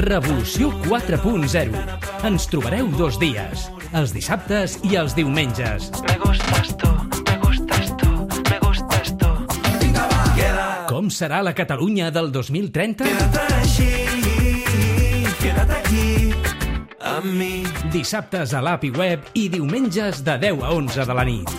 Revolució 0.00 0.70
4.0. 0.86 1.76
Ens 2.24 2.46
trobareu 2.48 2.86
dos 2.96 3.18
dies, 3.20 3.66
els 3.92 4.14
dissabtes 4.16 4.78
i 4.88 4.96
els 4.96 5.12
diumenges. 5.12 5.90
Me 6.06 6.16
gusta 6.22 6.60
esto, 6.62 6.92
me 7.26 7.36
gusta 7.42 7.80
esto, 7.82 8.08
me 8.48 8.58
gusta 8.64 9.00
esto. 9.02 9.28
Com 10.88 11.10
serà 11.12 11.42
la 11.44 11.52
Catalunya 11.52 12.08
del 12.10 12.32
2030? 12.32 13.04
així, 13.58 13.90
queda't 15.42 15.76
aquí, 15.76 16.32
amb 17.12 17.28
mi. 17.36 17.52
Dissabtes 17.92 18.56
a 18.56 18.64
l'app 18.64 18.88
i 18.88 18.94
web 18.96 19.28
i 19.34 19.50
diumenges 19.52 20.24
de 20.24 20.38
10 20.48 20.64
a 20.64 20.72
11 20.80 21.06
de 21.12 21.20
la 21.20 21.28
nit. 21.28 21.56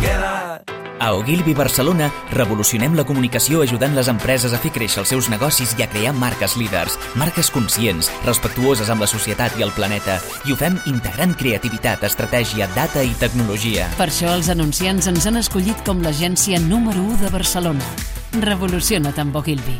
Queda't. 0.00 0.77
A 1.00 1.12
Ogilvy 1.14 1.54
Barcelona 1.54 2.08
revolucionem 2.34 2.96
la 2.98 3.04
comunicació 3.06 3.62
ajudant 3.62 3.94
les 3.94 4.08
empreses 4.10 4.54
a 4.54 4.58
fer 4.58 4.72
créixer 4.74 5.04
els 5.04 5.12
seus 5.12 5.28
negocis 5.30 5.76
i 5.78 5.84
a 5.84 5.88
crear 5.90 6.12
marques 6.16 6.56
líders, 6.58 6.96
marques 7.14 7.52
conscients, 7.54 8.10
respectuoses 8.26 8.90
amb 8.90 9.04
la 9.04 9.10
societat 9.10 9.54
i 9.58 9.66
el 9.66 9.70
planeta. 9.76 10.18
I 10.44 10.54
ho 10.54 10.58
fem 10.58 10.80
integrant 10.90 11.36
creativitat, 11.38 12.02
estratègia, 12.08 12.66
data 12.74 13.06
i 13.06 13.14
tecnologia. 13.22 13.86
Per 14.00 14.08
això 14.10 14.34
els 14.34 14.50
anunciants 14.50 15.06
ens 15.06 15.30
han 15.30 15.38
escollit 15.38 15.86
com 15.86 16.02
l'agència 16.02 16.58
número 16.66 17.06
1 17.14 17.22
de 17.22 17.32
Barcelona. 17.38 17.94
Revoluciona't 18.42 19.22
amb 19.22 19.38
Ogilvy. 19.38 19.78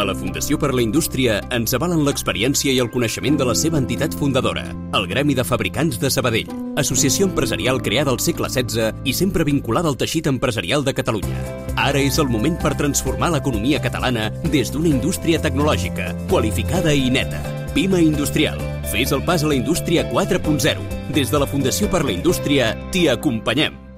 A 0.00 0.04
la 0.08 0.14
Fundació 0.16 0.56
per 0.56 0.70
la 0.72 0.80
Indústria 0.80 1.34
ens 1.52 1.74
avalen 1.76 2.06
l'experiència 2.06 2.72
i 2.72 2.78
el 2.80 2.88
coneixement 2.88 3.34
de 3.36 3.44
la 3.44 3.52
seva 3.52 3.76
entitat 3.76 4.14
fundadora, 4.16 4.62
el 4.96 5.04
Gremi 5.10 5.34
de 5.36 5.44
Fabricants 5.44 5.98
de 6.00 6.08
Sabadell, 6.08 6.48
associació 6.80 7.26
empresarial 7.28 7.82
creada 7.84 8.08
al 8.14 8.20
segle 8.24 8.48
XVI 8.48 8.94
i 9.04 9.12
sempre 9.12 9.44
vinculada 9.44 9.92
al 9.92 9.98
teixit 10.00 10.30
empresarial 10.32 10.86
de 10.86 10.94
Catalunya. 10.96 11.42
Ara 11.76 12.00
és 12.00 12.16
el 12.16 12.32
moment 12.32 12.56
per 12.62 12.78
transformar 12.80 13.28
l'economia 13.34 13.82
catalana 13.84 14.30
des 14.48 14.72
d'una 14.72 14.88
indústria 14.88 15.42
tecnològica, 15.44 16.14
qualificada 16.32 16.96
i 16.96 17.12
neta. 17.12 17.44
Pima 17.76 18.00
Industrial. 18.00 18.56
Fes 18.88 19.12
el 19.12 19.20
pas 19.28 19.44
a 19.44 19.52
la 19.52 19.60
indústria 19.60 20.08
4.0. 20.08 21.12
Des 21.12 21.28
de 21.28 21.44
la 21.44 21.50
Fundació 21.52 21.92
per 21.92 22.06
la 22.08 22.16
Indústria 22.16 22.72
t'hi 22.88 23.04
acompanyem. 23.12 23.89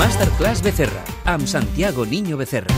Masterclass 0.00 0.62
Becerra, 0.62 1.02
amb 1.28 1.44
Santiago 1.44 2.06
Niño 2.08 2.38
Becerra. 2.40 2.72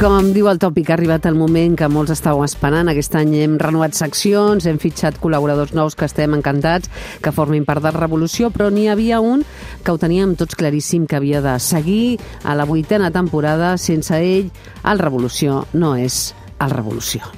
Com 0.00 0.30
diu 0.32 0.48
el 0.48 0.56
tòpic, 0.56 0.88
ha 0.88 0.94
arribat 0.96 1.26
el 1.28 1.36
moment 1.36 1.74
que 1.76 1.90
molts 1.92 2.14
estàveu 2.14 2.40
esperant. 2.46 2.88
Aquest 2.88 3.18
any 3.20 3.34
hem 3.42 3.58
renovat 3.60 3.98
seccions, 3.98 4.64
hem 4.64 4.80
fitxat 4.80 5.18
col·laboradors 5.20 5.74
nous 5.76 5.92
que 5.92 6.08
estem 6.08 6.38
encantats, 6.38 6.88
que 7.20 7.34
formin 7.36 7.68
part 7.68 7.84
de 7.84 7.92
Revolució, 7.92 8.48
però 8.54 8.70
n'hi 8.72 8.88
havia 8.88 9.20
un 9.20 9.44
que 9.84 9.92
ho 9.92 10.00
teníem 10.00 10.32
tots 10.40 10.56
claríssim 10.56 11.04
que 11.04 11.20
havia 11.20 11.44
de 11.44 11.58
seguir 11.60 12.16
a 12.44 12.56
la 12.56 12.64
vuitena 12.64 13.12
temporada. 13.12 13.76
Sense 13.76 14.24
ell, 14.24 14.48
el 14.88 15.04
Revolució 15.04 15.66
no 15.76 15.98
és 16.00 16.30
el 16.64 16.72
Revolució. 16.72 17.28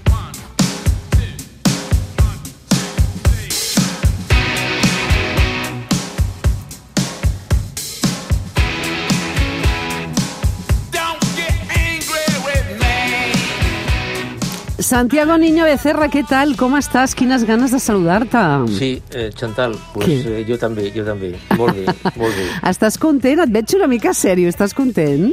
Santiago 14.80 15.36
Niño 15.36 15.64
Becerra, 15.68 16.08
què 16.08 16.22
tal? 16.24 16.54
Com 16.56 16.72
estàs? 16.78 17.12
Quines 17.14 17.42
ganes 17.44 17.72
de 17.74 17.78
saludar-te. 17.82 18.40
Sí, 18.72 19.02
eh, 19.12 19.28
Chantal, 19.36 19.74
pues, 19.92 20.08
Què? 20.08 20.38
eh, 20.40 20.44
jo 20.48 20.56
també, 20.58 20.86
jo 20.94 21.04
també. 21.04 21.34
Molt 21.58 21.76
bé, 21.76 21.84
molt 22.20 22.34
bé. 22.34 22.46
Estàs 22.70 22.96
content? 22.98 23.42
Et 23.44 23.52
veig 23.52 23.74
una 23.76 23.86
mica 23.92 24.14
sèrio. 24.16 24.48
Estàs 24.48 24.72
content? 24.74 25.28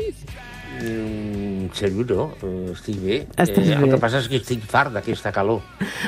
Mm, 0.83 1.69
serio, 1.73 2.03
no? 2.11 2.27
Eh, 2.43 2.73
estic 2.75 2.99
bé. 2.99 3.21
Estàs 3.37 3.63
eh, 3.63 3.71
bé. 3.71 3.79
El 3.87 3.89
que 3.95 4.01
passa 4.03 4.19
és 4.19 4.27
que 4.27 4.41
estic 4.43 4.67
fart 4.67 4.91
d'aquesta 4.97 5.31
calor. 5.31 5.63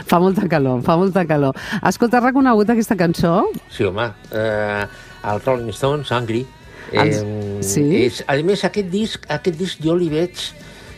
Fa 0.05 0.19
molta 0.19 0.43
calor, 0.51 0.83
fa 0.83 0.97
molta 0.99 1.23
calor. 1.29 1.55
Escolta, 1.79 2.19
has 2.19 2.27
reconegut 2.27 2.69
aquesta 2.75 2.99
cançó? 2.99 3.45
Sí, 3.71 3.87
home. 3.87 4.09
Eh, 4.35 4.83
el 5.31 5.41
Rolling 5.47 5.71
Stones, 5.71 6.11
Angry. 6.11 6.43
Eh, 6.91 6.99
Els- 7.05 7.23
sí? 7.71 7.87
És, 8.03 8.23
a 8.27 8.35
més, 8.43 8.65
aquest 8.67 8.91
disc, 8.91 9.25
aquest 9.31 9.57
disc 9.57 9.79
jo 9.85 9.95
li 9.95 10.09
veig, 10.11 10.49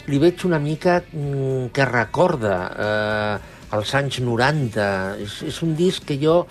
li 0.09 0.19
veig 0.21 0.45
una 0.47 0.59
mica 0.59 1.01
mm, 1.03 1.71
que 1.75 1.87
recorda 1.89 2.57
eh, 2.71 3.55
els 3.77 3.95
anys 3.99 4.21
90. 4.23 4.91
És, 5.25 5.41
és 5.51 5.61
un 5.65 5.75
disc 5.77 6.05
que 6.07 6.19
jo 6.21 6.43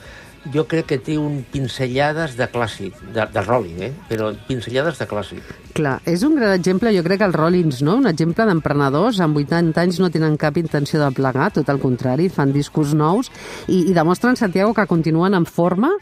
jo 0.49 0.65
crec 0.65 0.87
que 0.88 0.99
té 1.03 1.16
un 1.21 1.43
pincellades 1.53 2.37
de 2.38 2.47
clàssic, 2.49 2.97
de, 3.12 3.27
de 3.33 3.43
Rolling, 3.44 3.81
eh? 3.84 3.91
però 4.09 4.31
pincellades 4.49 4.99
de 5.00 5.06
clàssic. 5.09 5.50
Clar, 5.77 5.99
és 6.09 6.22
un 6.27 6.37
gran 6.38 6.55
exemple, 6.56 6.93
jo 6.97 7.03
crec 7.05 7.25
els 7.27 7.37
Rollins, 7.37 7.83
no? 7.84 7.99
Un 8.00 8.09
exemple 8.09 8.47
d'emprenedors, 8.49 9.21
amb 9.21 9.37
80 9.37 9.82
anys 9.82 10.00
no 10.00 10.09
tenen 10.12 10.38
cap 10.41 10.56
intenció 10.61 11.03
de 11.03 11.11
plegar, 11.17 11.50
tot 11.56 11.69
el 11.69 11.81
contrari, 11.82 12.31
fan 12.32 12.55
discos 12.56 12.94
nous 12.97 13.28
i, 13.69 13.82
i 13.91 13.97
demostren, 13.97 14.38
Santiago, 14.41 14.72
que 14.75 14.88
continuen 14.88 15.37
en 15.37 15.44
forma. 15.44 15.93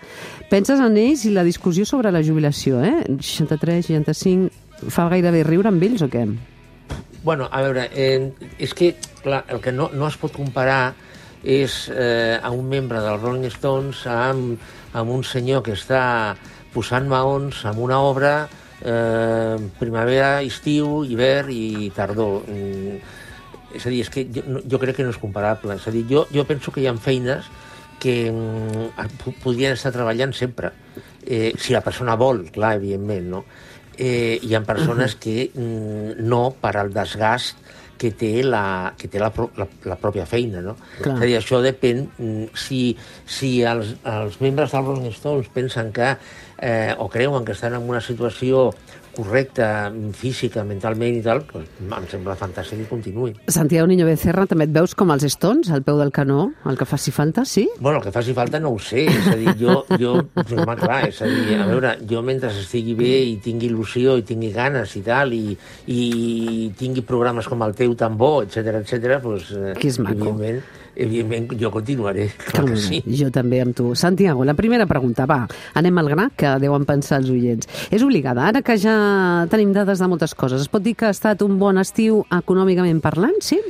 Penses 0.53 0.81
en 0.85 0.97
ells 1.01 1.27
i 1.27 1.35
la 1.35 1.47
discussió 1.47 1.87
sobre 1.89 2.15
la 2.15 2.23
jubilació, 2.23 2.83
eh? 2.85 3.03
63, 3.19 3.91
65... 3.91 4.65
Fa 4.79 5.09
gairebé 5.11 5.41
riure 5.43 5.73
amb 5.73 5.83
ells 5.83 6.05
o 6.07 6.07
què? 6.07 6.23
Bueno, 7.29 7.45
a 7.53 7.61
veure, 7.61 7.83
eh, 7.93 8.31
és 8.57 8.73
que, 8.73 8.95
clar, 9.21 9.43
el 9.53 9.61
que 9.61 9.73
no, 9.77 9.91
no 9.93 10.07
es 10.09 10.17
pot 10.17 10.33
comparar 10.33 10.95
és 11.45 11.75
eh, 11.93 12.39
a 12.41 12.49
un 12.57 12.65
membre 12.71 13.03
dels 13.05 13.21
Rolling 13.21 13.45
Stones 13.53 14.01
amb, 14.09 14.57
amb 14.97 15.13
un 15.13 15.21
senyor 15.29 15.61
que 15.67 15.75
està 15.77 16.01
posant 16.73 17.05
maons 17.11 17.61
amb 17.69 17.83
una 17.85 17.99
obra 18.01 18.33
eh, 18.81 19.61
primavera, 19.77 20.39
estiu, 20.41 21.03
hivern 21.05 21.53
i 21.53 21.91
tardor. 21.93 22.49
Mm, 22.49 22.97
és 23.77 23.85
a 23.85 23.93
dir, 23.93 24.01
és 24.07 24.11
que 24.15 24.25
jo, 24.33 24.63
jo 24.65 24.81
crec 24.81 24.97
que 24.97 25.05
no 25.05 25.13
és 25.13 25.21
comparable. 25.21 25.77
És 25.77 25.85
a 25.85 25.93
dir, 25.93 26.07
jo, 26.09 26.25
jo 26.33 26.49
penso 26.49 26.73
que 26.73 26.81
hi 26.81 26.89
ha 26.89 26.97
feines 26.97 27.45
que 28.01 28.17
mm, 28.33 29.11
po- 29.21 29.37
podrien 29.45 29.77
estar 29.77 29.93
treballant 29.93 30.33
sempre. 30.33 30.73
Eh, 31.29 31.53
si 31.61 31.77
la 31.77 31.85
persona 31.85 32.17
vol, 32.17 32.47
clar, 32.57 32.79
evidentment, 32.81 33.29
no? 33.37 33.45
Eh, 33.99 34.39
hi 34.47 34.55
ha 34.55 34.61
persones 34.63 35.17
que 35.19 35.51
mm, 35.53 36.23
no 36.31 36.53
per 36.61 36.77
al 36.79 36.93
desgast 36.95 37.57
que 37.99 38.13
té 38.15 38.45
la, 38.47 38.93
que 38.95 39.09
té 39.11 39.19
la, 39.19 39.33
pro- 39.35 39.51
la, 39.59 39.67
la 39.91 39.97
pròpia 39.99 40.23
feina, 40.31 40.61
no? 40.63 40.77
Clar. 41.03 41.17
És 41.17 41.23
a 41.25 41.27
dir, 41.27 41.35
això 41.41 41.59
depèn... 41.65 42.05
mm, 42.19 42.45
Si, 42.55 42.95
si 43.27 43.57
els, 43.67 43.97
els 44.07 44.37
membres 44.41 44.71
dels 44.71 44.87
Rolling 44.87 45.17
Stones 45.17 45.49
pensen 45.51 45.91
que 45.93 46.13
eh, 46.61 46.95
o 46.99 47.09
creuen 47.09 47.45
que 47.45 47.53
estan 47.53 47.75
en 47.75 47.89
una 47.89 48.01
situació 48.01 48.73
correcta 49.19 49.91
física, 50.15 50.63
mentalment 50.63 51.17
i 51.19 51.23
tal, 51.25 51.41
doncs, 51.51 51.73
em 51.83 52.05
sembla 52.07 52.37
fantàstic 52.39 52.85
que 52.85 52.87
continuï. 52.87 53.33
Santiago 53.51 53.89
Niño 53.91 54.07
Becerra, 54.07 54.45
també 54.47 54.69
et 54.69 54.75
veus 54.77 54.95
com 54.95 55.11
els 55.11 55.27
Stones, 55.27 55.73
al 55.75 55.83
peu 55.83 55.99
del 55.99 56.13
canó, 56.15 56.53
el 56.71 56.79
que 56.79 56.87
faci 56.87 57.11
falta, 57.11 57.43
sí? 57.49 57.65
Bueno, 57.81 57.99
el 57.99 58.05
que 58.05 58.13
faci 58.15 58.35
falta 58.37 58.61
no 58.63 58.71
ho 58.77 58.79
sé, 58.79 59.09
és 59.11 59.27
a 59.27 59.35
dir, 59.41 59.57
jo, 59.59 59.81
jo 59.99 60.15
home, 60.55 60.77
clar, 60.79 61.01
és 61.11 61.19
a 61.25 61.31
dir, 61.33 61.59
a 61.59 61.67
veure, 61.67 61.97
jo 62.07 62.23
mentre 62.23 62.53
estigui 62.55 62.95
bé 62.99 63.11
i 63.33 63.37
tingui 63.43 63.73
il·lusió 63.73 64.15
i 64.21 64.27
tingui 64.29 64.53
ganes 64.55 64.95
i 64.95 65.03
tal, 65.03 65.35
i, 65.35 65.57
i 65.91 66.71
tingui 66.79 67.03
programes 67.03 67.51
com 67.51 67.67
el 67.67 67.75
teu 67.75 67.99
tan 67.99 68.15
bo, 68.21 68.37
etc 68.47 68.79
etc, 68.85 69.19
doncs, 69.25 69.51
eh, 69.51 69.75
Que 69.81 69.91
és 69.91 69.99
maco. 69.99 70.15
evidentment, 70.15 70.63
evidentment 70.99 71.53
jo 71.61 71.71
continuaré, 71.73 72.29
clar 72.51 72.65
que 72.69 72.77
sí. 72.77 73.01
Jo 73.07 73.31
també 73.35 73.61
amb 73.63 73.75
tu. 73.79 73.93
Santiago, 73.99 74.45
la 74.45 74.55
primera 74.59 74.87
pregunta, 74.91 75.27
va, 75.31 75.45
anem 75.79 75.99
al 76.03 76.09
gra, 76.13 76.29
que 76.37 76.57
deuen 76.63 76.85
pensar 76.89 77.21
els 77.23 77.31
oients. 77.31 77.69
És 77.91 78.03
obligada, 78.03 78.47
ara 78.51 78.63
que 78.67 78.77
ja 78.81 78.95
tenim 79.51 79.73
dades 79.77 79.99
de 80.03 80.09
moltes 80.11 80.35
coses, 80.35 80.63
es 80.67 80.69
pot 80.73 80.83
dir 80.83 80.97
que 80.99 81.07
ha 81.09 81.15
estat 81.15 81.43
un 81.47 81.59
bon 81.61 81.79
estiu 81.79 82.25
econòmicament 82.35 83.01
parlant, 83.05 83.39
sí? 83.41 83.61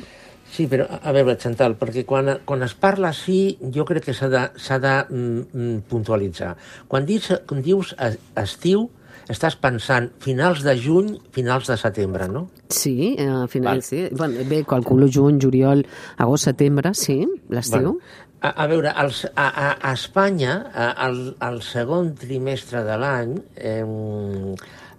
Sí, 0.49 0.65
però 0.67 0.87
a 0.89 1.13
veure, 1.13 1.35
Chantal, 1.37 1.75
perquè 1.77 2.07
quan, 2.09 2.39
quan 2.49 2.63
es 2.65 2.73
parla 2.73 3.11
així, 3.13 3.59
jo 3.75 3.85
crec 3.85 4.07
que 4.09 4.15
s'ha 4.17 4.31
de, 4.33 4.47
de 4.81 4.95
mm, 5.11 5.43
mm, 5.53 5.75
puntualitzar. 5.91 6.55
Quan 6.89 7.05
dius, 7.05 7.29
quan 7.47 7.61
dius 7.63 7.93
es- 8.01 8.17
estiu, 8.41 8.87
estàs 9.29 9.57
pensant 9.61 10.11
finals 10.25 10.63
de 10.65 10.77
juny, 10.79 11.15
finals 11.35 11.67
de 11.69 11.77
setembre, 11.81 12.29
no? 12.29 12.47
Sí, 12.71 13.17
eh, 13.19 13.27
al 13.27 13.49
final 13.49 13.79
Val. 13.79 13.83
sí. 13.83 14.09
Bueno, 14.13 14.45
bé, 14.49 14.65
calculo 14.65 15.09
juny, 15.13 15.41
juliol, 15.43 15.85
agost, 16.17 16.45
setembre, 16.45 16.95
sí, 16.95 17.27
l'estiu. 17.49 17.99
a, 18.41 18.51
a 18.51 18.67
veure, 18.71 18.93
els, 19.03 19.25
a, 19.35 19.49
a, 19.49 19.69
a 19.83 19.93
Espanya, 19.93 20.55
a, 20.73 20.89
el, 21.09 21.21
el 21.49 21.61
segon 21.67 22.15
trimestre 22.19 22.85
de 22.87 22.99
l'any, 23.01 23.35
eh, 23.57 23.85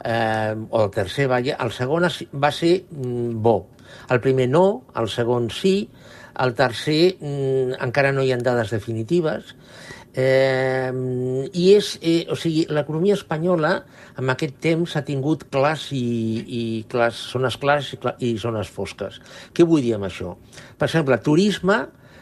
eh, 0.03 0.55
o 0.69 0.83
el 0.83 0.91
tercer, 0.91 1.27
vaja, 1.31 1.55
el 1.63 1.71
segon 1.71 2.07
va 2.35 2.51
ser 2.51 2.73
mm, 2.91 3.41
bo. 3.41 3.57
El 4.09 4.19
primer 4.21 4.49
no, 4.49 4.65
el 4.99 5.09
segon 5.09 5.49
sí, 5.53 5.89
el 6.39 6.53
tercer 6.55 7.15
mm, 7.19 7.79
encara 7.83 8.11
no 8.15 8.23
hi 8.23 8.33
ha 8.33 8.39
dades 8.43 8.71
definitives, 8.75 9.55
Eh, 10.13 10.89
I 11.53 11.65
és, 11.75 11.91
eh, 12.01 12.25
o 12.29 12.35
sigui, 12.35 12.65
l'economia 12.73 13.13
espanyola 13.13 13.75
en 14.17 14.31
aquest 14.33 14.57
temps 14.63 14.95
ha 14.97 15.03
tingut 15.05 15.45
clars 15.53 15.91
i, 15.93 16.01
i 16.45 16.61
clars, 16.89 17.19
zones 17.33 17.59
clares 17.61 17.93
i, 17.93 17.99
cla- 18.01 18.15
i 18.19 18.33
zones 18.41 18.71
fosques. 18.73 19.21
Què 19.53 19.65
vull 19.67 19.85
dir 19.85 19.93
amb 19.99 20.09
això? 20.09 20.33
Per 20.77 20.89
exemple, 20.89 21.19
turisme, 21.21 21.77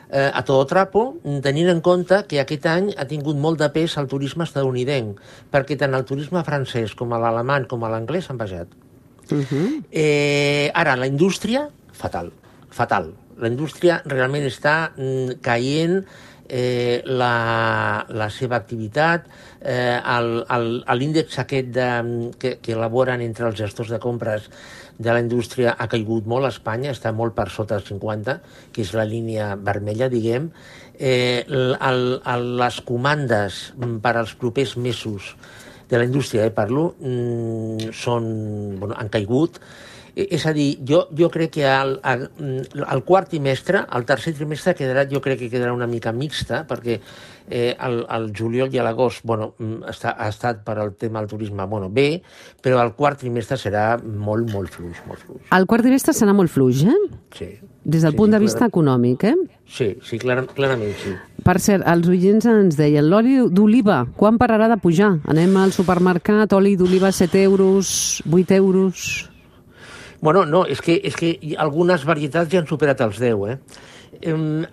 eh, 0.10 0.32
a 0.34 0.44
todo 0.44 0.66
trapo, 0.68 1.06
tenint 1.44 1.72
en 1.72 1.82
compte 1.82 2.24
que 2.28 2.42
aquest 2.44 2.68
any 2.68 2.92
ha 2.98 3.08
tingut 3.08 3.40
molt 3.40 3.60
de 3.64 3.70
pes 3.72 3.98
el 3.98 4.08
turisme 4.12 4.44
estadounidenc, 4.44 5.22
perquè 5.52 5.78
tant 5.80 5.96
el 5.96 6.06
turisme 6.06 6.44
francès 6.44 6.96
com 6.96 7.16
l'alemany 7.16 7.68
com 7.72 7.88
l'anglès 7.88 8.30
han 8.30 8.38
baixat. 8.38 8.68
Uh 9.32 9.44
-huh. 9.44 9.84
Eh, 9.92 10.72
ara, 10.74 10.96
la 10.96 11.08
indústria, 11.08 11.70
fatal, 11.92 12.32
fatal. 12.70 13.14
La 13.38 13.48
indústria 13.48 14.02
realment 14.06 14.44
està 14.44 14.92
mm, 14.98 15.42
caient 15.42 16.06
eh, 16.50 17.04
la, 17.06 18.06
la 18.10 18.30
seva 18.34 18.58
activitat, 18.58 19.28
eh, 19.62 20.00
l'índex 20.96 21.40
aquest 21.44 21.72
de, 21.76 21.88
que, 22.40 22.58
que 22.64 22.76
elaboren 22.76 23.24
entre 23.26 23.48
els 23.50 23.60
gestors 23.60 23.92
de 23.94 24.00
compres 24.00 24.50
de 24.98 25.14
la 25.14 25.22
indústria 25.22 25.76
ha 25.78 25.88
caigut 25.92 26.26
molt 26.26 26.48
a 26.48 26.52
Espanya, 26.54 26.92
està 26.96 27.12
molt 27.14 27.36
per 27.38 27.50
sota 27.54 27.78
del 27.78 27.86
50, 27.86 28.40
que 28.74 28.82
és 28.82 28.94
la 28.98 29.06
línia 29.06 29.54
vermella, 29.56 30.10
diguem. 30.10 30.50
Eh, 30.98 31.46
el, 31.46 32.18
el, 32.18 32.48
les 32.58 32.82
comandes 32.82 33.62
per 34.02 34.16
als 34.18 34.34
propers 34.40 34.74
mesos 34.82 35.36
de 35.88 36.00
la 36.02 36.08
indústria, 36.08 36.46
eh, 36.46 36.52
parlo, 36.52 36.96
mm, 37.00 37.94
són, 37.94 38.26
bueno, 38.80 38.98
han 38.98 39.14
caigut. 39.14 39.62
És 40.18 40.48
a 40.50 40.52
dir, 40.56 40.80
jo, 40.82 41.04
jo 41.14 41.28
crec 41.30 41.52
que 41.60 41.66
al, 41.70 42.00
al, 42.02 42.24
al 42.90 43.04
quart 43.06 43.30
trimestre, 43.30 43.84
al 43.86 44.06
tercer 44.10 44.34
trimestre, 44.34 44.74
quedarà, 44.74 45.04
jo 45.12 45.20
crec 45.22 45.38
que 45.44 45.50
quedarà 45.52 45.76
una 45.76 45.86
mica 45.86 46.10
mixta, 46.12 46.64
perquè 46.66 46.96
eh, 47.50 47.76
al, 47.78 48.00
al 48.10 48.26
juliol 48.34 48.74
i 48.74 48.82
l'agost 48.82 49.22
bueno, 49.30 49.52
mm, 49.62 49.84
està, 49.92 50.16
ha 50.18 50.32
estat 50.34 50.64
per 50.66 50.80
al 50.82 50.96
tema 50.98 51.22
del 51.22 51.30
turisme 51.30 51.68
bueno, 51.70 51.92
bé, 51.94 52.24
però 52.66 52.82
el 52.82 52.96
quart 52.98 53.22
trimestre 53.22 53.60
serà 53.62 53.92
molt, 54.02 54.50
molt 54.56 54.74
fluix, 54.74 54.98
molt 55.06 55.22
fluix. 55.22 55.46
El 55.54 55.70
quart 55.70 55.86
trimestre 55.86 56.18
serà 56.18 56.34
molt 56.34 56.50
fluix, 56.50 56.82
eh? 56.90 56.98
Sí. 57.38 57.52
Des 57.88 58.02
del 58.04 58.12
Sí, 58.12 58.18
punt 58.18 58.34
sí, 58.34 58.36
de 58.36 58.42
vista 58.42 58.60
clar- 58.66 58.72
econòmic, 58.74 59.24
eh? 59.30 59.36
Sí, 59.70 59.92
sí, 60.04 60.18
clar, 60.20 60.42
clarament 60.58 60.98
sí. 61.04 61.14
Per 61.46 61.60
cert, 61.62 61.86
els 61.88 62.10
oients 62.10 62.50
ens 62.50 62.76
deien 62.76 63.06
l'oli 63.08 63.38
d'oliva, 63.54 64.02
quan 64.18 64.42
pararà 64.42 64.68
de 64.74 64.82
pujar? 64.82 65.14
Anem 65.30 65.56
al 65.62 65.72
supermercat, 65.78 66.52
oli 66.58 66.74
d'oliva 66.76 67.14
7 67.14 67.44
euros, 67.46 68.24
8 68.26 68.56
euros... 68.58 69.30
Bueno, 70.22 70.46
no, 70.46 70.66
és 70.66 70.82
que, 70.82 70.98
és 71.06 71.16
que 71.16 71.36
algunes 71.62 72.06
varietats 72.08 72.50
ja 72.52 72.62
han 72.64 72.70
superat 72.70 73.04
els 73.06 73.20
10, 73.22 73.44
eh? 73.52 73.58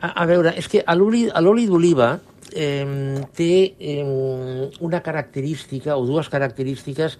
A, 0.00 0.14
a 0.22 0.24
veure, 0.30 0.54
és 0.56 0.68
que 0.70 0.80
l'oli 0.96 1.66
d'oliva 1.68 2.14
eh, 2.54 3.20
té 3.36 3.74
eh, 3.78 4.70
una 4.80 5.02
característica 5.02 5.98
o 5.98 6.06
dues 6.06 6.30
característiques 6.32 7.18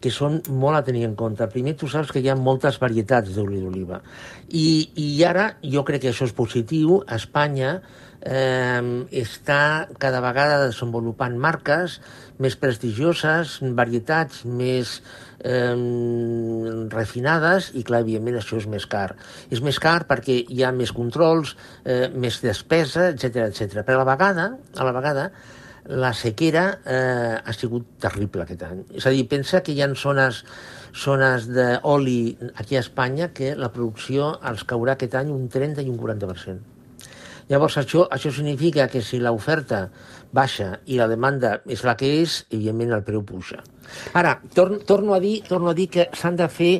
que 0.00 0.12
són 0.14 0.40
molt 0.48 0.78
a 0.78 0.84
tenir 0.86 1.04
en 1.08 1.16
compte. 1.18 1.46
Primer, 1.52 1.76
tu 1.76 1.90
saps 1.90 2.12
que 2.14 2.22
hi 2.22 2.30
ha 2.30 2.38
moltes 2.38 2.78
varietats 2.80 3.34
d'oli 3.36 3.60
d'oliva. 3.60 4.00
I, 4.48 4.68
I 4.96 5.08
ara 5.28 5.50
jo 5.62 5.84
crec 5.84 6.06
que 6.06 6.12
això 6.14 6.28
és 6.28 6.36
positiu. 6.36 7.02
A 7.06 7.18
Espanya 7.18 7.78
eh, 8.22 8.82
està 9.20 9.88
cada 10.00 10.22
vegada 10.24 10.62
desenvolupant 10.66 11.36
marques 11.36 11.98
més 12.38 12.56
prestigioses, 12.56 13.58
varietats 13.74 14.44
més 14.46 15.00
eh, 15.44 16.88
refinades 16.92 17.70
i, 17.74 17.84
clar, 17.86 18.02
evidentment, 18.06 18.40
això 18.40 18.58
és 18.58 18.66
més 18.70 18.86
car. 18.90 19.12
És 19.50 19.62
més 19.64 19.78
car 19.82 20.00
perquè 20.08 20.40
hi 20.48 20.64
ha 20.64 20.72
més 20.74 20.92
controls, 20.96 21.54
eh, 21.84 22.08
més 22.14 22.40
despesa, 22.44 23.10
etc 23.14 23.48
etc. 23.48 23.84
Però 23.84 24.00
a 24.00 24.04
la 24.04 24.10
vegada, 24.12 24.50
a 24.76 24.88
la 24.88 24.96
vegada, 24.96 25.30
la 25.88 26.12
sequera 26.12 26.64
eh, 26.84 27.36
ha 27.40 27.52
sigut 27.56 27.94
terrible 28.02 28.44
aquest 28.44 28.64
any. 28.66 28.82
És 29.00 29.06
a 29.08 29.12
dir, 29.14 29.24
pensa 29.28 29.62
que 29.64 29.72
hi 29.72 29.80
ha 29.82 29.88
zones, 29.96 30.42
zones 30.92 31.48
d'oli 31.48 32.36
aquí 32.56 32.76
a 32.76 32.82
Espanya 32.84 33.30
que 33.32 33.54
la 33.56 33.70
producció 33.72 34.34
els 34.50 34.66
caurà 34.68 34.98
aquest 34.98 35.16
any 35.16 35.32
un 35.32 35.48
30 35.48 35.86
i 35.86 35.88
un 35.88 35.96
40%. 36.00 36.74
Llavors, 37.48 37.78
això, 37.80 38.04
això 38.12 38.28
significa 38.34 38.90
que 38.92 39.00
si 39.00 39.22
l'oferta 39.24 39.86
baixa 40.32 40.78
i 40.86 40.98
la 40.98 41.08
demanda 41.08 41.58
és 41.66 41.84
la 41.86 41.96
que 41.98 42.08
és, 42.22 42.42
evidentment 42.50 42.96
el 42.96 43.04
preu 43.06 43.24
puja. 43.26 43.62
Ara, 44.18 44.38
torn, 44.54 44.82
torno, 44.86 45.14
a 45.14 45.20
dir, 45.20 45.42
torno 45.48 45.70
a 45.70 45.76
dir 45.76 45.88
que 45.92 46.08
s'han 46.16 46.36
de 46.36 46.48
fer 46.52 46.72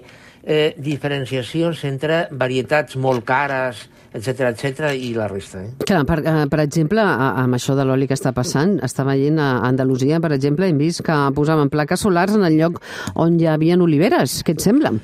eh, 0.43 0.75
diferenciacions 0.77 1.85
entre 1.89 2.27
varietats 2.31 2.97
molt 3.01 3.25
cares, 3.29 3.87
etc 4.13 4.49
etc 4.53 4.93
i 4.97 5.13
la 5.17 5.29
resta. 5.29 5.63
Eh? 5.65 5.71
Clar, 5.85 6.05
per, 6.09 6.21
eh, 6.25 6.47
per 6.51 6.63
exemple, 6.65 7.03
amb 7.03 7.59
això 7.59 7.77
de 7.77 7.85
l'oli 7.89 8.09
que 8.09 8.17
està 8.17 8.33
passant, 8.37 8.79
està 8.85 9.05
veient 9.09 9.39
a 9.41 9.51
Andalusia, 9.69 10.21
per 10.21 10.33
exemple, 10.37 10.69
hem 10.69 10.81
vist 10.81 11.05
que 11.07 11.19
posaven 11.37 11.73
plaques 11.73 12.05
solars 12.05 12.37
en 12.37 12.45
el 12.49 12.59
lloc 12.61 12.83
on 13.15 13.39
hi 13.41 13.49
havia 13.49 13.79
oliveres. 13.79 14.43
Què 14.45 14.57
et 14.57 14.65
sembla? 14.65 14.97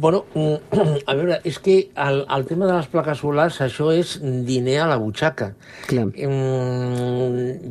Bueno, 0.00 0.24
mm, 0.32 0.54
a 1.10 1.14
veure, 1.14 1.40
és 1.44 1.58
que 1.60 1.74
el, 1.92 2.22
el 2.24 2.46
tema 2.48 2.64
de 2.64 2.72
les 2.72 2.86
plaques 2.88 3.20
solars, 3.20 3.58
això 3.60 3.90
és 3.92 4.14
diner 4.22 4.78
a 4.80 4.86
la 4.88 4.96
butxaca. 4.96 5.50
Clar. 5.90 6.06
Mm, 6.14 7.19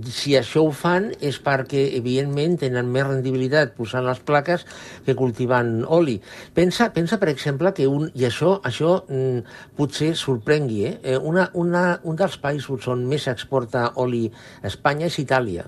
si 0.08 0.36
això 0.38 0.64
ho 0.66 0.72
fan 0.76 1.10
és 1.26 1.40
perquè, 1.44 1.86
evidentment, 1.98 2.58
tenen 2.62 2.90
més 2.92 3.08
rendibilitat 3.08 3.76
posant 3.78 4.06
les 4.08 4.22
plaques 4.26 4.66
que 5.06 5.16
cultivant 5.18 5.84
oli. 5.86 6.18
Pensa, 6.56 6.90
pensa 6.96 7.20
per 7.22 7.32
exemple, 7.34 7.74
que 7.76 7.88
un, 7.90 8.10
i 8.16 8.28
això, 8.30 8.58
això 8.66 9.00
mm, 9.08 9.56
potser 9.78 10.14
sorprengui, 10.16 10.84
eh? 10.88 10.96
Eh, 11.04 11.18
Una, 11.30 11.50
una, 11.54 11.84
un 12.08 12.16
dels 12.18 12.38
països 12.42 12.88
on 12.90 13.04
més 13.10 13.28
s'exporta 13.28 13.92
oli 14.02 14.26
a 14.62 14.68
Espanya 14.72 15.10
és 15.10 15.20
Itàlia. 15.22 15.68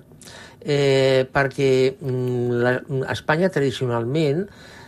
Eh, 0.62 1.28
perquè 1.34 1.72
mm, 1.98 2.62
la, 2.62 2.76
Espanya 3.14 3.50
tradicionalment 3.54 4.46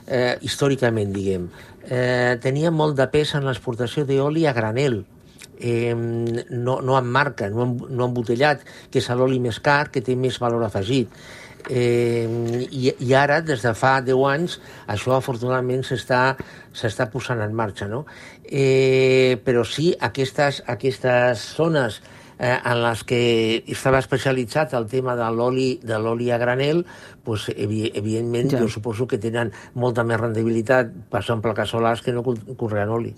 eh, 0.07 0.37
històricament, 0.41 1.13
diguem, 1.13 1.49
eh, 1.89 2.37
tenia 2.41 2.71
molt 2.71 2.97
de 2.97 3.07
pes 3.11 3.33
en 3.37 3.47
l'exportació 3.47 4.05
d'oli 4.07 4.47
a 4.47 4.53
granel, 4.55 5.03
eh, 5.63 5.95
no, 5.95 6.81
no 6.81 6.97
en 6.99 7.07
marca, 7.07 7.49
no, 7.49 7.63
en, 7.63 7.77
no 7.89 8.11
embotellat, 8.11 8.67
que 8.91 8.99
és 9.01 9.09
l'oli 9.15 9.39
més 9.39 9.61
car, 9.63 9.87
que 9.93 10.03
té 10.03 10.17
més 10.19 10.37
valor 10.43 10.67
afegit. 10.67 11.09
Eh, 11.71 12.27
i, 12.75 12.89
I 12.99 13.13
ara, 13.15 13.39
des 13.41 13.61
de 13.63 13.71
fa 13.79 13.95
10 14.03 14.25
anys, 14.27 14.57
això 14.91 15.15
afortunadament 15.15 15.85
s'està 15.87 17.07
posant 17.13 17.39
en 17.39 17.55
marxa, 17.55 17.87
no? 17.87 18.03
Eh, 18.43 19.39
però 19.45 19.63
sí, 19.63 19.93
aquestes, 20.03 20.59
aquestes 20.67 21.45
zones 21.55 22.01
eh, 22.37 22.57
en 22.59 22.81
les 22.83 23.03
que 23.07 23.21
estava 23.71 24.01
especialitzat 24.03 24.73
el 24.75 24.89
tema 24.91 25.15
de 25.15 25.29
l'oli 25.31 25.69
de 25.83 25.99
l'oli 26.03 26.31
a 26.31 26.39
granel, 26.41 26.83
pues, 27.23 27.47
evi 27.55 27.85
evidentment 27.95 28.51
Ja. 28.51 28.59
jo 28.59 28.67
suposo 28.67 29.07
que 29.07 29.17
tenen 29.17 29.53
molta 29.73 30.03
més 30.03 30.19
rendibilitat 30.19 30.91
passant 31.09 31.41
plaques 31.41 31.69
solars 31.69 32.01
que 32.01 32.11
no 32.11 32.23
conreant 32.23 32.91
oli. 32.91 33.15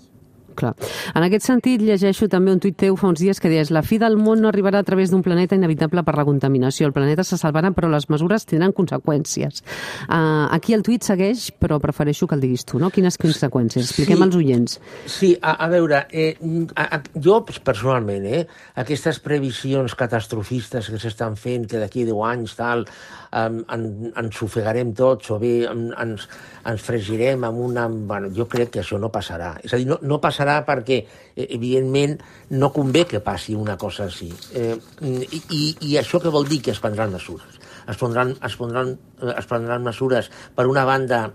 Clar. 0.56 0.72
En 1.14 1.26
aquest 1.26 1.46
sentit, 1.46 1.82
llegeixo 1.84 2.28
també 2.32 2.54
un 2.54 2.60
tuit 2.62 2.76
teu 2.80 2.96
fa 2.96 3.10
uns 3.10 3.20
dies 3.20 3.40
que 3.42 3.50
deies 3.52 3.70
la 3.74 3.82
fi 3.84 3.98
del 4.00 4.16
món 4.16 4.40
no 4.40 4.48
arribarà 4.48 4.80
a 4.80 4.86
través 4.86 5.12
d'un 5.12 5.22
planeta 5.22 5.54
inevitable 5.58 6.02
per 6.06 6.16
la 6.16 6.24
contaminació. 6.24 6.88
El 6.88 6.94
planeta 6.96 7.24
se 7.24 7.36
salvarà, 7.36 7.70
però 7.76 7.90
les 7.92 8.08
mesures 8.12 8.46
tindran 8.48 8.72
conseqüències. 8.76 9.62
Uh, 10.08 10.46
aquí 10.54 10.74
el 10.76 10.82
tuit 10.86 11.04
segueix, 11.04 11.50
però 11.60 11.78
prefereixo 11.82 12.26
que 12.26 12.36
el 12.38 12.44
diguis 12.44 12.64
tu, 12.64 12.80
no? 12.80 12.90
Quines 12.90 13.18
conseqüències? 13.20 13.90
Expliquem 13.90 14.16
Sí. 14.16 14.22
als 14.22 14.36
oients. 14.36 14.78
Sí, 15.06 15.30
a, 15.42 15.56
a 15.64 15.68
veure, 15.68 16.06
eh, 16.10 16.36
a, 16.74 16.88
a, 16.96 17.02
jo 17.20 17.40
personalment, 17.44 18.24
eh, 18.26 18.46
aquestes 18.80 19.20
previsions 19.20 19.94
catastrofistes 19.98 20.88
que 20.90 20.98
s'estan 21.02 21.36
fent, 21.36 21.66
que 21.68 21.80
d'aquí 21.82 22.04
a 22.06 22.06
10 22.06 22.22
anys 22.30 22.54
tal, 22.56 22.86
um, 23.32 23.58
en, 23.74 23.86
ens 24.16 24.42
ofegarem 24.42 24.92
tots 24.96 25.32
o 25.34 25.38
bé 25.42 25.66
en, 25.68 25.90
ens, 25.98 26.28
ens 26.64 26.84
fregirem 26.86 27.44
amb 27.44 27.58
una... 27.66 27.86
Bueno, 27.88 28.30
jo 28.34 28.46
crec 28.50 28.70
que 28.76 28.80
això 28.84 28.98
no 29.02 29.10
passarà. 29.12 29.54
És 29.64 29.74
a 29.74 29.80
dir, 29.80 29.86
no, 29.90 29.98
no 30.02 30.20
passarà 30.22 30.45
perquè, 30.66 31.00
eh, 31.34 31.48
evidentment, 31.56 32.16
no 32.50 32.72
convé 32.72 33.06
que 33.10 33.20
passi 33.20 33.54
una 33.54 33.76
cosa 33.76 34.06
així. 34.06 34.30
Eh, 34.54 34.74
i, 35.02 35.66
i, 35.80 35.92
això 36.00 36.22
què 36.22 36.32
vol 36.32 36.48
dir? 36.48 36.62
Que 36.64 36.74
es 36.74 36.82
prendran 36.82 37.14
mesures. 37.14 37.60
Es 37.86 37.98
prendran, 38.00 38.34
es 38.46 38.56
prendran, 38.58 38.96
eh, 39.22 39.34
es 39.36 39.46
prendran 39.50 39.86
mesures, 39.86 40.30
per 40.54 40.66
una 40.70 40.84
banda, 40.88 41.26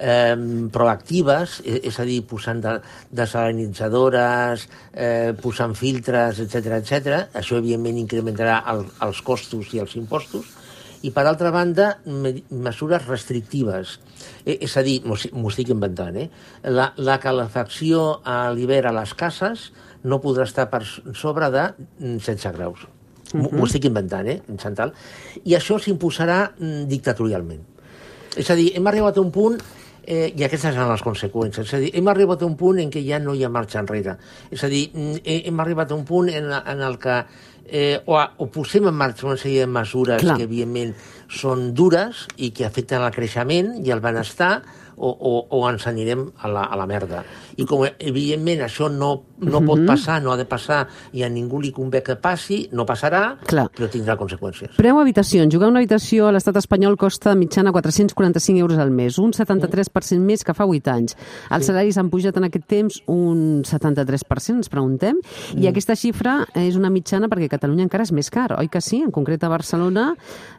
eh, 0.00 0.36
proactives, 0.72 1.60
eh, 1.64 1.80
és 1.84 1.98
a 2.00 2.06
dir, 2.08 2.22
posant 2.26 2.60
de, 2.64 2.76
desalinitzadores, 3.10 4.68
eh, 4.92 5.32
posant 5.40 5.74
filtres, 5.76 6.40
etc 6.40 6.80
etc. 6.80 7.20
Això, 7.34 7.58
evidentment, 7.60 8.00
incrementarà 8.00 8.62
el, 8.72 8.86
els 9.06 9.20
costos 9.22 9.74
i 9.74 9.82
els 9.84 9.96
impostos. 10.00 10.56
I, 11.02 11.10
per 11.16 11.24
altra 11.26 11.50
banda, 11.50 11.98
me- 12.04 12.42
mesures 12.50 13.06
restrictives. 13.08 13.98
Eh, 14.44 14.58
és 14.60 14.76
a 14.76 14.82
dir, 14.84 14.98
m'ho 15.06 15.14
estic- 15.16 15.70
inventant, 15.72 16.16
eh? 16.16 16.28
La, 16.68 16.90
la 16.96 17.18
calefacció 17.22 18.20
a 18.24 18.50
l'hivern 18.52 18.90
a 18.92 19.00
les 19.00 19.14
cases 19.14 19.70
no 20.04 20.20
podrà 20.20 20.44
estar 20.44 20.68
per 20.70 20.82
sobre 20.84 21.48
de 21.50 21.66
mm, 22.00 22.16
16 22.20 22.52
graus. 22.56 22.86
M'ho 23.32 23.48
m'ho 23.54 23.64
estic 23.68 23.84
inventant, 23.86 24.26
eh, 24.28 24.40
Chantal? 24.58 24.92
I 25.44 25.54
això 25.54 25.78
s'imposarà 25.78 26.50
mm, 26.58 26.84
dictatorialment. 26.90 27.60
És 28.36 28.50
a 28.50 28.56
dir, 28.58 28.72
hem 28.76 28.86
arribat 28.90 29.16
a 29.16 29.22
un 29.24 29.30
punt 29.34 29.56
eh, 30.04 30.32
i 30.36 30.42
aquestes 30.44 30.74
són 30.74 30.88
les 30.90 31.02
conseqüències. 31.04 31.64
És 31.68 31.74
a 31.74 31.78
dir, 31.82 31.90
hem 31.96 32.08
arribat 32.12 32.42
a 32.42 32.46
un 32.48 32.56
punt 32.58 32.78
en 32.82 32.90
què 32.90 33.02
ja 33.06 33.18
no 33.22 33.32
hi 33.34 33.44
ha 33.44 33.48
marxa 33.52 33.80
enrere. 33.80 34.16
És 34.50 34.64
a 34.64 34.68
dir, 34.72 34.88
mm, 34.92 35.22
he- 35.24 35.42
hem 35.48 35.60
arribat 35.62 35.90
a 35.92 35.94
un 35.96 36.04
punt 36.04 36.28
en, 36.28 36.50
en 36.52 36.82
el 36.82 36.98
que 36.98 37.20
eh, 37.70 38.00
o, 38.06 38.18
a- 38.18 38.32
o 38.38 38.46
posem 38.50 38.86
en 38.90 38.94
marxa 38.94 39.26
una 39.26 39.36
sèrie 39.38 39.60
de 39.64 39.70
mesures 39.70 40.20
Clar. 40.20 40.36
que, 40.36 40.44
evidentment, 40.48 40.94
són 41.30 41.70
dures 41.74 42.26
i 42.36 42.50
que 42.50 42.66
afecten 42.66 43.02
el 43.06 43.12
creixement 43.14 43.76
i 43.86 43.90
el 43.94 44.00
benestar, 44.02 44.62
o, 45.00 45.10
o, 45.10 45.32
o 45.56 45.62
ens 45.70 45.86
anirem 45.88 46.26
a 46.38 46.50
la, 46.52 46.66
a 46.68 46.76
la 46.76 46.86
merda. 46.86 47.22
I 47.56 47.64
com, 47.68 47.86
evidentment, 47.98 48.62
això 48.66 48.90
no, 48.92 49.10
no 49.40 49.62
pot 49.64 49.82
passar, 49.88 50.20
no 50.22 50.34
ha 50.34 50.36
de 50.38 50.46
passar, 50.48 50.82
i 51.16 51.24
a 51.24 51.30
ningú 51.32 51.60
li 51.62 51.72
convé 51.74 52.02
que 52.04 52.16
passi, 52.20 52.62
no 52.76 52.84
passarà, 52.88 53.22
Clar. 53.48 53.66
però 53.76 53.88
tindrà 53.92 54.16
conseqüències. 54.20 54.76
Preu 54.76 55.00
habitacions. 55.00 55.52
Jugar 55.52 55.70
una 55.72 55.80
habitació 55.80 56.28
a 56.28 56.34
l'estat 56.36 56.60
espanyol 56.60 56.98
costa 57.00 57.34
mitjana 57.38 57.72
445 57.72 58.60
euros 58.60 58.80
al 58.80 58.92
mes, 58.94 59.18
un 59.18 59.32
73% 59.36 60.20
més 60.20 60.44
que 60.44 60.54
fa 60.56 60.68
8 60.68 60.92
anys. 60.92 61.16
Els 61.50 61.70
salaris 61.70 61.98
han 62.00 62.12
pujat 62.12 62.36
en 62.36 62.48
aquest 62.50 62.68
temps 62.70 63.00
un 63.10 63.62
73%, 63.66 64.60
ens 64.60 64.72
preguntem, 64.72 65.20
i 65.56 65.68
aquesta 65.70 65.96
xifra 65.96 66.40
és 66.58 66.76
una 66.76 66.92
mitjana 66.92 67.30
perquè 67.32 67.48
Catalunya 67.50 67.86
encara 67.88 68.04
és 68.06 68.12
més 68.14 68.30
car, 68.30 68.50
oi 68.58 68.68
que 68.70 68.82
sí? 68.84 69.00
En 69.04 69.12
concret, 69.14 69.42
a 69.44 69.50
Barcelona 69.52 70.10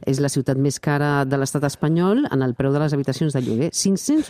és 0.08 0.20
la 0.24 0.30
ciutat 0.32 0.60
més 0.60 0.80
cara 0.82 1.24
de 1.26 1.38
l'estat 1.40 1.64
espanyol 1.68 2.26
en 2.32 2.42
el 2.42 2.56
preu 2.58 2.74
de 2.74 2.82
les 2.82 2.94
habitacions 2.98 3.36
de 3.36 3.42
lloguer. 3.46 3.70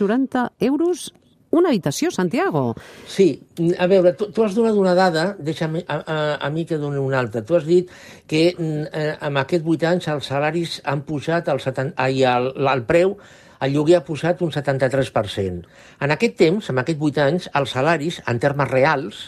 590 0.02 0.52
euros 0.60 1.12
una 1.52 1.68
habitació, 1.68 2.10
Santiago. 2.10 2.74
Sí, 3.06 3.42
a 3.78 3.86
veure, 3.86 4.14
tu, 4.16 4.30
tu 4.32 4.42
has 4.42 4.54
donat 4.56 4.76
una 4.80 4.94
dada, 4.96 5.24
deixa'm 5.36 5.76
a, 5.82 5.98
a, 6.00 6.16
a 6.40 6.48
mi 6.50 6.64
que 6.64 6.78
doni 6.80 6.96
una 6.96 7.20
altra. 7.20 7.42
Tu 7.44 7.58
has 7.58 7.66
dit 7.68 7.90
que 8.26 8.46
mm, 8.56 8.86
eh, 8.88 9.10
amb 9.28 9.42
aquests 9.42 9.68
8 9.68 9.90
anys 9.90 10.08
els 10.14 10.30
salaris 10.32 10.78
han 10.88 11.04
pujat, 11.04 11.52
el, 11.52 11.60
70, 11.60 11.92
ai, 12.00 12.24
el, 12.24 12.48
el 12.72 12.84
preu, 12.88 13.18
el 13.62 13.76
lloguer 13.76 14.00
ha 14.00 14.04
pujat 14.06 14.40
un 14.42 14.50
73%. 14.50 15.68
En 16.00 16.16
aquest 16.16 16.40
temps, 16.40 16.72
en 16.72 16.80
aquests 16.80 17.08
8 17.12 17.24
anys, 17.28 17.50
els 17.60 17.76
salaris, 17.76 18.22
en 18.32 18.40
termes 18.40 18.72
reals, 18.72 19.22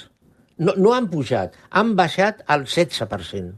no, 0.57 0.73
no 0.81 0.97
han 0.97 1.13
pujat, 1.13 1.61
han 1.77 1.93
baixat 1.99 2.41
al 2.49 2.65
16%. 2.65 3.53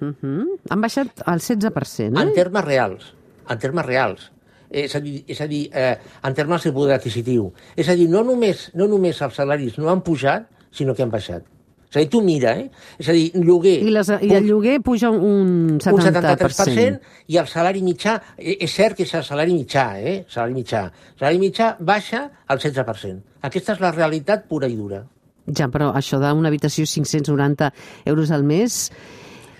Uh 0.00 0.14
-huh. 0.22 0.46
Han 0.70 0.80
baixat 0.80 1.26
al 1.26 1.40
16%, 1.40 2.16
eh? 2.16 2.22
En 2.22 2.32
termes 2.34 2.64
reals, 2.64 3.14
en 3.48 3.58
termes 3.58 3.84
reals. 3.84 4.30
És 4.70 4.94
a 4.94 5.00
dir, 5.02 5.20
és 5.26 5.40
a 5.42 5.46
dir 5.50 5.64
eh, 5.74 5.96
en 6.22 6.34
termes 6.34 6.62
de 6.64 6.72
poder 6.72 6.96
adquisitiu. 6.96 7.50
És 7.76 7.90
a 7.90 7.96
dir, 7.98 8.08
no 8.10 8.22
només, 8.26 8.68
no 8.78 8.86
només 8.90 9.20
els 9.22 9.34
salaris 9.34 9.78
no 9.78 9.90
han 9.90 10.04
pujat, 10.06 10.46
sinó 10.70 10.94
que 10.94 11.02
han 11.02 11.10
baixat. 11.10 11.46
És 11.90 11.96
a 11.96 12.02
dir, 12.04 12.08
tu 12.08 12.20
mira, 12.22 12.52
eh? 12.54 12.68
És 13.02 13.08
a 13.10 13.14
dir, 13.16 13.32
lloguer... 13.34 13.80
I, 13.82 13.90
les, 13.90 14.10
I 14.22 14.30
el 14.38 14.44
lloguer 14.46 14.76
puja 14.86 15.10
un 15.10 15.80
70%. 15.82 15.96
un 15.96 16.04
73% 16.06 17.32
i 17.34 17.38
el 17.40 17.48
salari 17.50 17.82
mitjà, 17.82 18.14
eh, 18.38 18.54
és 18.62 18.70
cert 18.70 18.94
que 18.94 19.02
és 19.08 19.14
el 19.18 19.24
salari 19.26 19.56
mitjà, 19.56 19.86
eh? 19.98 20.20
Salari 20.30 20.54
mitjà. 20.54 20.84
El 21.16 21.24
salari 21.24 21.40
mitjà 21.42 21.72
baixa 21.80 22.28
al 22.46 22.62
16%. 22.62 23.24
Aquesta 23.50 23.74
és 23.74 23.82
la 23.82 23.90
realitat 23.96 24.46
pura 24.46 24.70
i 24.70 24.78
dura. 24.78 25.02
Ja, 25.50 25.66
però 25.72 25.90
això 25.98 26.20
d'una 26.22 26.52
habitació 26.52 26.86
590 26.86 27.72
euros 28.12 28.30
al 28.30 28.46
mes 28.46 28.84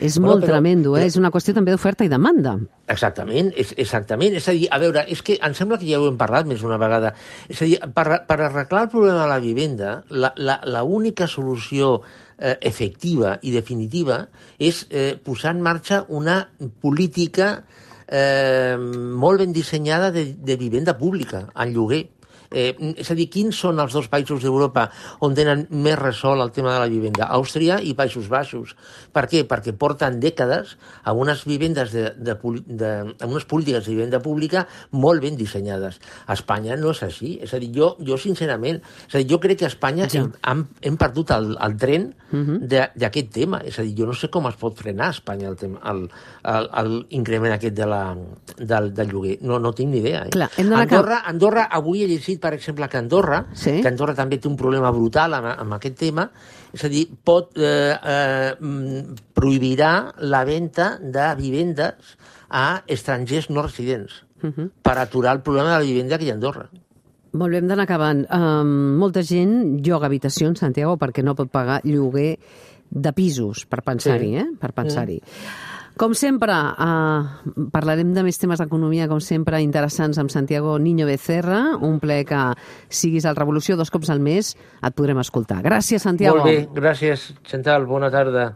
és 0.01 0.17
Bueno, 0.19 0.33
molt 0.33 0.45
però- 0.45 0.55
tremendo, 0.55 0.97
eh? 0.97 1.01
però- 1.03 1.07
És 1.07 1.17
una 1.21 1.31
qüestió 1.31 1.53
també 1.55 1.71
d'oferta 1.75 2.05
i 2.05 2.09
demanda. 2.09 2.57
Exactament, 2.89 3.53
és, 3.57 3.75
exactament. 3.77 4.35
És 4.35 4.49
a 4.49 4.53
dir, 4.57 4.67
a 4.71 4.79
veure, 4.79 5.05
és 5.09 5.21
que 5.23 5.39
em 5.41 5.55
sembla 5.55 5.79
que 5.79 5.87
ja 5.87 6.01
ho 6.01 6.09
hem 6.09 6.17
parlat 6.17 6.47
més 6.47 6.61
d'una 6.65 6.79
vegada. 6.81 7.15
És 7.49 7.61
a 7.63 7.65
dir, 7.69 7.79
per, 7.95 8.25
per 8.27 8.41
arreglar 8.41 8.83
el 8.87 8.89
problema 8.89 9.23
de 9.23 9.29
la 9.29 9.39
vivenda, 9.39 10.05
la, 10.09 10.33
la, 10.37 10.61
la 10.65 10.83
única 10.83 11.27
solució 11.29 12.01
eh, 12.39 12.57
efectiva 12.63 13.39
i 13.43 13.53
definitiva 13.53 14.29
és 14.59 14.87
eh, 14.91 15.19
posar 15.23 15.55
en 15.55 15.61
marxa 15.63 16.05
una 16.09 16.49
política 16.81 17.65
eh, 18.09 18.77
molt 18.81 19.39
ben 19.45 19.53
dissenyada 19.53 20.11
de, 20.11 20.35
de 20.35 20.57
vivenda 20.57 20.97
pública, 20.99 21.47
en 21.55 21.75
lloguer. 21.75 22.09
Eh, 22.51 22.75
és 22.99 23.11
a 23.11 23.15
dir, 23.15 23.29
quins 23.31 23.55
són 23.55 23.79
els 23.79 23.93
dos 23.95 24.09
països 24.11 24.43
d'Europa 24.43 24.89
on 25.23 25.35
tenen 25.39 25.67
més 25.71 25.95
resol 25.99 26.41
el 26.43 26.51
tema 26.51 26.73
de 26.75 26.81
la 26.83 26.89
vivenda? 26.91 27.29
Àustria 27.31 27.77
i 27.81 27.93
Països 27.95 28.27
Baixos. 28.29 28.73
Per 29.15 29.23
què? 29.31 29.45
Perquè 29.47 29.71
porten 29.79 30.19
dècades 30.21 30.77
amb 31.05 31.21
unes 31.23 31.45
vivendes 31.47 31.93
de, 31.95 32.09
de, 32.19 32.35
poli- 32.41 32.65
de, 32.67 32.91
amb 33.21 33.31
unes 33.31 33.47
polítiques 33.47 33.85
de 33.87 33.95
vivenda 33.95 34.19
pública 34.25 34.65
molt 34.91 35.23
ben 35.23 35.37
dissenyades. 35.39 36.01
A 36.27 36.35
Espanya 36.35 36.75
no 36.77 36.91
és 36.91 37.03
així. 37.07 37.37
És 37.43 37.55
a 37.55 37.61
dir, 37.63 37.71
jo, 37.77 37.93
jo 38.03 38.19
sincerament, 38.19 38.81
és 39.07 39.15
a 39.15 39.19
dir, 39.23 39.29
jo 39.31 39.39
crec 39.41 39.61
que 39.63 39.69
a 39.69 39.73
Espanya 39.73 40.09
Ja. 40.11 40.25
hem, 40.25 40.33
hem, 40.51 40.67
hem 40.91 40.97
perdut 40.99 41.31
el, 41.37 41.53
el 41.61 41.77
tren 41.79 42.11
de- 42.33 42.91
d'aquest 42.97 43.31
tema. 43.31 43.63
És 43.65 43.79
a 43.79 43.83
dir, 43.87 43.95
jo 43.99 44.07
no 44.11 44.15
sé 44.15 44.27
com 44.31 44.47
es 44.51 44.59
pot 44.59 44.75
frenar 44.79 45.07
a 45.13 45.15
Espanya 45.15 45.49
el, 45.49 45.57
tema, 45.57 45.79
el, 45.91 46.09
el, 46.45 46.69
el 46.83 46.93
increment 47.11 47.55
aquest 47.55 47.75
de 47.79 47.87
la, 47.87 48.03
del, 48.59 48.91
del 48.95 49.09
lloguer. 49.15 49.39
No, 49.43 49.59
no 49.63 49.73
tinc 49.73 49.91
ni 49.95 49.99
idea. 50.03 50.25
Eh? 50.27 50.31
Clar, 50.35 50.51
Andorra, 50.99 51.23
Andorra, 51.31 51.69
avui 51.71 52.03
he 52.05 52.09
llegit, 52.11 52.40
per 52.41 52.55
exemple, 52.57 52.89
que 52.89 52.99
Andorra, 52.99 53.47
Sí. 53.53 53.81
que 53.83 53.89
Andorra 53.89 54.15
també 54.15 54.39
té 54.39 54.49
un 54.49 54.57
problema 54.57 54.91
brutal 54.91 55.35
amb, 55.35 55.47
amb 55.59 55.75
aquest 55.77 55.99
tema, 55.99 56.31
és 56.73 56.85
a 56.85 56.89
dir, 56.89 57.07
pot, 57.25 57.53
eh, 57.59 57.95
eh, 58.03 58.55
mm, 58.59 59.15
prohibirà 59.35 60.13
la 60.19 60.45
venda 60.45 60.99
de 61.01 61.35
vivendes 61.37 62.17
a 62.49 62.83
estrangers 62.87 63.51
no 63.51 63.63
residents 63.63 64.25
per 64.83 64.97
aturar 64.99 65.35
el 65.37 65.43
problema 65.43 65.75
de 65.75 65.79
la 65.85 65.85
vivenda 65.85 66.17
que 66.19 66.25
hi 66.25 66.31
ha 66.31 66.33
a 66.33 66.37
Andorra. 66.37 66.69
Molt 67.33 67.53
bé, 67.53 67.59
hem 67.59 67.69
d'anar 67.69 67.85
acabant. 67.85 68.25
Um, 68.35 68.97
molta 68.99 69.23
gent 69.23 69.83
lloga 69.87 70.07
habitacions, 70.09 70.59
Santiago, 70.59 70.97
perquè 70.99 71.23
no 71.23 71.37
pot 71.39 71.51
pagar 71.53 71.81
lloguer 71.85 72.39
de 72.91 73.13
pisos, 73.13 73.67
per 73.71 73.83
pensar-hi, 73.87 74.33
Sí. 74.33 74.37
eh? 74.37 74.47
Per 74.59 74.73
pensar-hi. 74.73 75.21
Com 76.01 76.15
sempre, 76.17 76.55
uh, 76.57 77.67
parlarem 77.75 78.15
de 78.17 78.23
més 78.25 78.39
temes 78.41 78.57
d'economia, 78.63 79.05
com 79.11 79.19
sempre, 79.21 79.59
interessants 79.61 80.17
amb 80.23 80.33
Santiago 80.33 80.79
Niño 80.81 81.05
Becerra, 81.05 81.59
un 81.77 81.99
ple 82.01 82.23
que 82.25 82.39
siguis 82.89 83.27
al 83.29 83.37
Revolució 83.37 83.77
dos 83.77 83.93
cops 83.93 84.09
al 84.09 84.23
mes, 84.25 84.55
et 84.81 84.97
podrem 84.97 85.21
escoltar. 85.21 85.59
Gràcies, 85.67 86.01
Santiago. 86.09 86.41
Molt 86.41 86.49
bé, 86.49 86.81
gràcies, 86.81 87.27
Chantal, 87.45 87.85
bona 87.85 88.09
tarda. 88.09 88.47